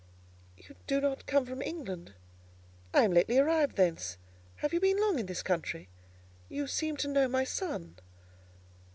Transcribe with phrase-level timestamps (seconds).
[0.57, 2.15] "You do not come from England?"
[2.91, 4.17] "I am lately arrived thence.
[4.55, 5.89] Have you been long in this country?
[6.49, 7.97] You seem to know my son?"